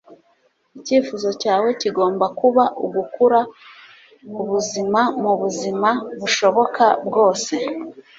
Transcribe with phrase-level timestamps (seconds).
[0.77, 3.39] icyifuzo cyawe kigomba kuba ugukura
[4.41, 5.89] ubuzima mubuzima
[6.19, 7.53] bushoboka bwose